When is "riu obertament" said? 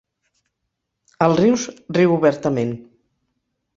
1.99-2.77